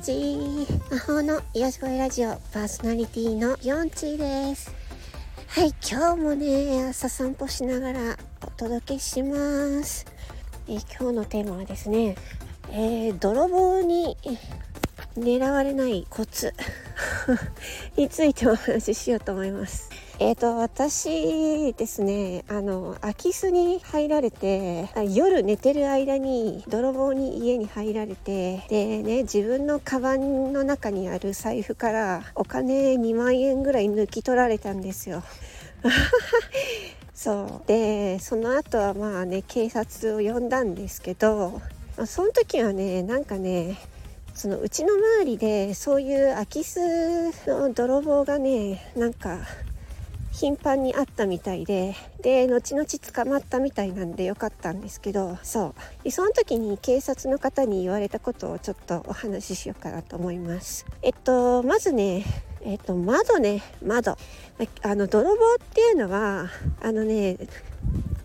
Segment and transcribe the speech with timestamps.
[0.00, 4.74] ち魔法の癒し声ラジオパーソナリティのヨンチーです。
[5.48, 9.36] はい今日もね朝散歩しながらお届けしま
[9.82, 10.06] す。
[10.66, 12.16] え今日のテーマはですね、
[12.70, 14.16] えー、泥棒に
[15.18, 16.54] 狙われないコツ。
[17.96, 19.90] についてお話ししようと思います。
[20.22, 35.22] えーと、私ですねあの空き巣に入られて夜寝てる間に泥棒に家に入られてでね自分のカバンの中にある財布からお金2万円ぐらい抜き取られたんですよ。
[37.14, 41.62] そうでその後はまあね警察を呼んだんですけど、
[41.96, 43.78] まあ、その時はねなんかね
[44.34, 46.78] そのうちの周りでそういう空き巣
[47.46, 49.38] の泥棒がねなんか
[50.40, 56.04] 頻繁にあったみたいでで後々捕まったみたいなんでよかったんですけどそう。
[56.04, 60.86] でその時に警察の方に言われたことをちょっとお話ししようかなと思います。
[61.02, 62.24] えっとまずね
[62.62, 64.16] えっと窓ね窓。
[64.80, 66.48] あの泥棒っていうのは
[66.80, 67.36] あのね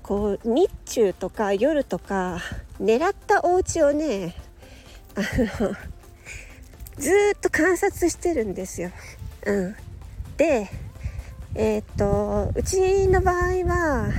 [0.01, 2.39] こう日中とか夜とか
[2.79, 4.35] 狙ったお家をね
[5.15, 5.19] あ
[5.61, 5.73] の
[6.97, 8.91] ずっと観察してるんですよ。
[9.45, 9.75] うん、
[10.37, 10.69] で
[11.57, 14.09] えー、っとうちの場合は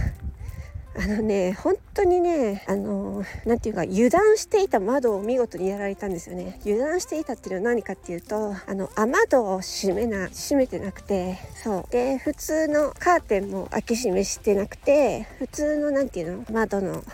[0.99, 6.59] あのね本当にねあの何て言うか油断していた窓を見事にやられたんですよね。
[6.65, 11.85] 油断していたっていうのは何かっていうとあの雨戸を閉めな閉めてなくてそう。
[11.91, 17.05] で普通のカーテンも開け閉めしてなくて普通の何て言うの窓の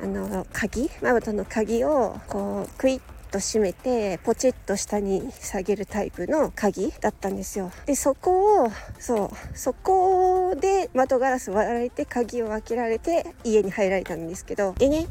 [0.00, 0.90] あの鍵？
[1.02, 7.70] 窓の鍵をこうクイッと閉めてポチッと下に下げるタイプの鍵だったんですよ。
[7.86, 15.06] でそこをそうそこで窓ガラス割られて鍵を開けられて家に入られたんですけどでね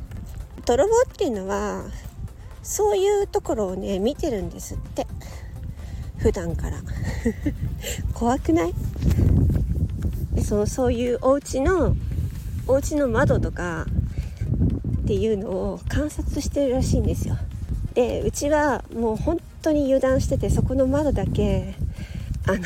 [0.65, 1.83] 泥棒っていうのは
[2.63, 5.05] そういうところをね見てるんですって。
[6.17, 6.81] 普段から。
[8.15, 8.73] 怖くない？
[10.43, 11.95] そうそういうお家の
[12.67, 13.85] お家の窓とか
[15.03, 17.37] っていうのを観察してるらしいんですよ。
[17.95, 21.75] でうちはもう本当に油断しててそこの窓だけ
[22.45, 22.59] あの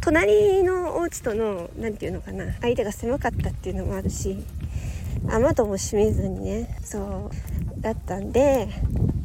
[0.00, 4.38] 隣のお家との何て言うのかな相手が狭かったっていうのもあるし
[5.28, 7.30] 雨戸も閉めずにねそ
[7.78, 8.68] うだったんで、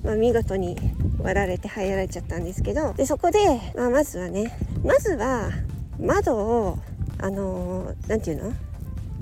[0.04, 0.76] まあ、見事に
[1.22, 3.40] 割られて入られちゃったんですけどでそこで、
[3.76, 5.52] まあ、まずはねまずは
[6.00, 6.80] 窓を
[7.20, 8.54] あの何て言うの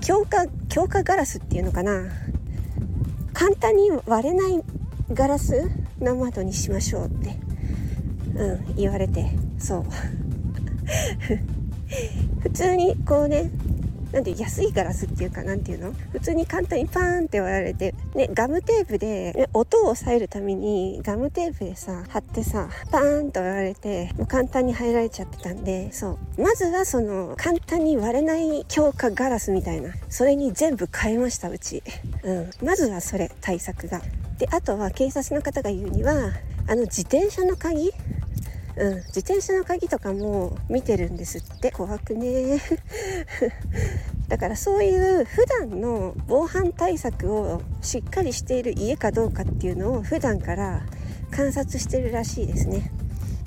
[0.00, 2.04] 強化強化ガラスっていうのかな
[3.32, 4.62] 簡単に割れない
[5.12, 5.70] ガラス？
[6.00, 7.36] の窓にしましょうって、
[8.34, 9.30] うん、言われて。
[9.58, 9.84] そう。
[12.40, 13.50] 普通にこうね
[14.12, 15.92] なんで安いガラスっていうかなんていうの？
[16.12, 26.42] 普通に簡単にパーンって割られて、ね、ガムテープで、ね、音を抑えるためにガムテープでさ貼ってさパーンと割られてもう簡単に入られちゃってたんでそう。
[26.42, 29.92] まずはその簡単に割れない強化ガラスみたいな。
[30.08, 31.82] それに全部変えましたうち、
[32.22, 34.02] うん、まずはそれ対策が。
[34.38, 36.32] であとは警察の方が言うには
[36.68, 37.92] あの自転車の鍵。
[38.78, 41.70] うん、自転車の鍵とかも見てるんですって。
[41.70, 42.60] 怖くね。
[44.28, 50.84] だからそういう普段の防犯対策をしっかりしている家かどうかっていうのを普段から
[51.30, 52.90] 観察してるらしいですね。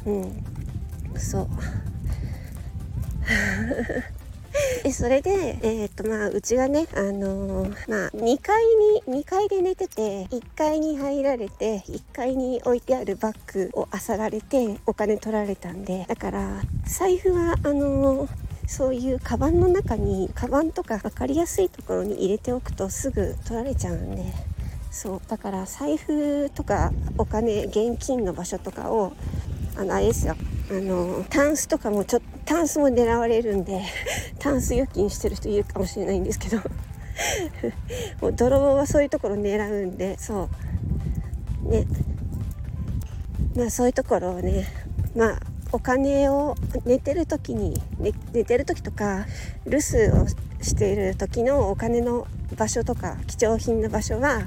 [0.07, 0.43] うん
[1.15, 1.49] そう。
[4.83, 8.63] でそれで、えー、っとまあうちはねあのー、まあ2階
[9.07, 24.23] に2階で寝てて1階に入られて1階に置いてあるバッグを漁られてお金取られたんでだから財布はあのーそういうカバンの中にカバンとか分かりやすいところに入れておくとすぐ取られちゃうんで
[24.91, 29.13] そうだから財布とかお金現金の場所とかを
[29.75, 30.35] あのあれですよ。
[30.71, 33.81] あのタンスとかもちょっとタンスも狙われるんで
[34.37, 36.57] タンス預金してる人いるかもしれないんですけど。
[38.21, 40.49] もう泥棒はそういうところ狙うんでそ
[41.65, 41.69] う。
[41.69, 41.85] ね。
[43.55, 44.67] まあそういうところをね
[45.15, 45.39] まあ
[45.71, 46.55] お金を
[46.85, 49.25] 寝てる時に、ね、寝てる時とか
[49.65, 50.27] 留守を
[50.61, 52.25] している時のお金の
[52.55, 54.43] 場所とか貴重品の場所は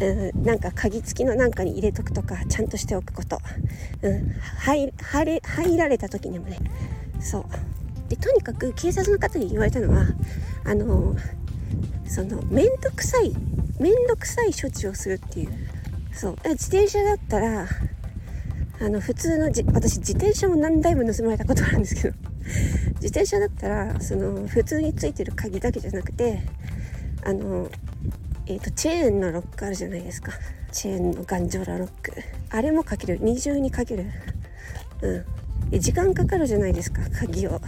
[0.00, 3.38] うん、なんか鍵付きのなんかに入れとくとかちゃんとしておくこと、
[4.02, 6.58] うん、入入入られた時にもね。
[7.20, 7.44] そう。
[8.08, 10.06] でとにかく警察の方に言われたのは
[10.64, 11.16] あの
[12.06, 13.34] その面倒くさい
[13.80, 15.50] 面倒くさい処置をするっていう。
[16.12, 16.36] そう。
[16.50, 17.66] 自転車だったら
[18.78, 22.14] あの普通のじ私自転車も何台も盗まれたことがあるんですけど。
[23.00, 26.42] 自転車だったらその普通についてる鍵だけじゃなくて
[27.24, 27.68] あの
[28.48, 30.32] えーと、チェーンのロックあるじゃないですか。
[30.72, 32.12] チェーンの頑丈なロック。
[32.50, 33.18] ああれもかける。
[33.20, 34.06] 二重にかける。
[35.02, 35.80] うん。
[35.80, 37.02] 時間かかるじゃないですか。
[37.10, 37.60] 鍵を。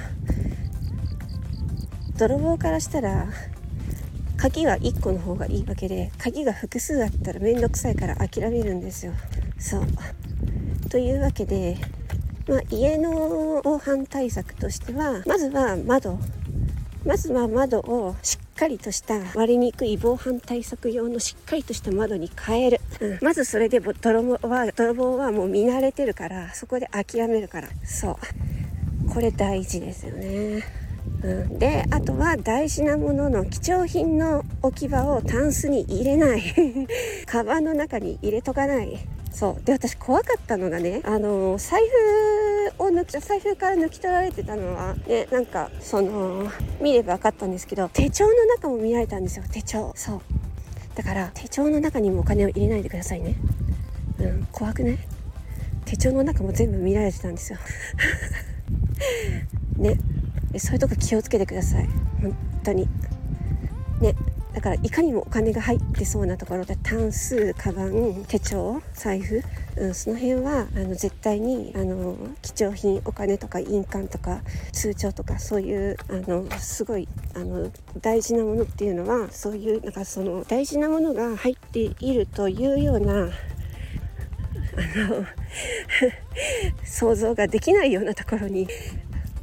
[2.17, 3.29] 泥棒からしたら
[4.37, 9.13] 鍵は1個の方がいいわけで鍵が複数あったら面倒くさいから諦めるんですよ。
[9.59, 9.87] そう。
[10.91, 11.77] というわけで、
[12.49, 16.19] まあ、家の防犯対策としてはまずは窓。
[17.09, 27.69] まずは窓をしっかりとした割りにくい防犯対策用のしっかりとした窓に変える、うん、まずそれで泥棒は泥棒はもう見慣れてるからそこで諦めるから。
[27.83, 29.11] そう。
[29.11, 30.63] これ大事ですよね。
[31.23, 36.43] うん、であとは大事なものの貴重品の置き場をタンスに入れない。
[37.25, 38.99] カバンの中に入れとかない。
[39.33, 39.65] そう。
[39.65, 42.48] で私怖かったのがねあの財布
[42.79, 49.93] を抜き財布から抜き取られてたのはねなんかその見れば分かったんですけど手帳の中も見られたんですよ手帳。
[49.97, 50.21] そう。
[50.95, 53.37] だから手帳の中にもお金を入れないでくださいね。
[54.21, 54.99] うん怖くない？
[55.85, 57.59] 手帳の中も全部見られてたんですよ。
[59.79, 59.97] ね。
[60.59, 61.89] そういうとこ気をつけてください。
[62.21, 62.89] 本当に。
[64.01, 64.15] ね。
[64.55, 69.41] だからいかにもお金が入ってそうなところでタンスカバン手帳財布、
[69.81, 74.41] うん、その辺はあの絶対にあの貴重品お金とか印鑑とか
[74.73, 77.71] 通帳とかそういうあのすごいあの
[78.01, 83.27] 大事なものっていうのはそういうなんかその大事なものが入っているというようなあ
[84.97, 85.27] の
[86.85, 88.69] 想像ができないようなところに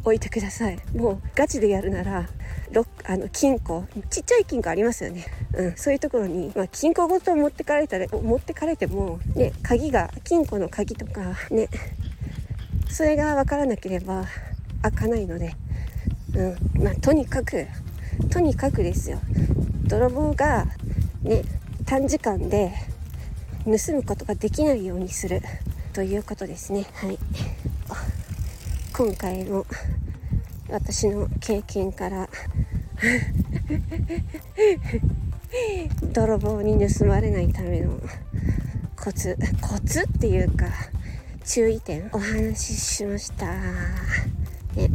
[0.05, 0.77] 置いてください。
[0.95, 2.29] もうガチでやるなら
[3.05, 3.85] あの金庫。
[4.09, 11.69] ちっちゃい金庫ありますよね、うん、そういうところに、まあ、金庫ごと持ってかれたら持ってかれてもね鍵が金庫の鍵とかね。
[12.87, 14.25] それが分からなければ
[14.83, 15.55] 開かないので、
[16.35, 16.83] うん。
[16.83, 17.65] まあ、とにかく
[18.29, 19.19] とにかくですよ。
[19.87, 20.67] 泥棒が
[21.23, 21.41] ね
[21.85, 22.71] 短時間で
[23.65, 25.41] 盗むことができないようにする。
[25.93, 26.85] ということですね。
[26.95, 27.17] はい。
[28.97, 29.65] 今回も
[30.69, 32.29] 私の経験から
[36.13, 37.99] 泥棒に盗まれないための
[38.95, 40.67] コツコツっていうか
[41.43, 43.47] 注意点お話ししました、
[44.75, 44.89] ね、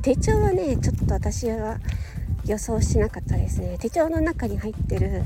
[0.00, 1.76] 手帳はねちょっと私は
[2.46, 3.76] 予想しなかったですね。
[3.78, 5.24] 手帳の中に入ってる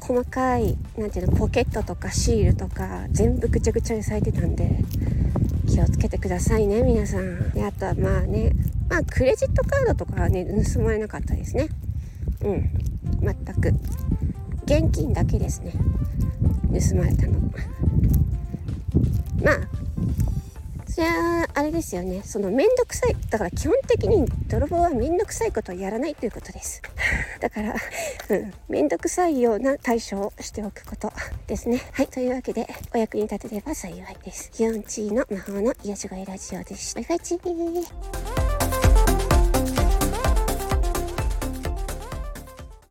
[0.00, 4.82] 細かい何ていうのポケットとかシールとか全部ぐちゃぐちゃにされてたんで
[5.70, 7.52] 気をつけてくださいね皆さん。
[7.52, 8.50] であとはまあね
[8.88, 11.68] まあクレジットカードとかはね盗まれなかったですね。
[12.42, 12.68] うん。
[13.22, 13.72] 全く。
[14.64, 15.70] 現金だけですね。
[15.72, 15.78] 盗
[16.96, 17.38] まれたの。
[19.42, 19.60] まあ
[20.88, 22.22] それはあれですよね。
[22.24, 23.14] その面倒くさい。
[23.30, 26.82] だから基本的に泥棒は面倒くさいことをやらないということです。
[27.38, 27.76] だから
[28.34, 31.12] うん面倒くさいような対処をしておくこと
[31.46, 31.80] ですね。
[31.92, 34.50] はいというわけでお役に立てれば幸いです。
[34.54, 37.00] 4チーの魔法の癒し声ラジオでした。
[37.00, 38.39] バイバイチー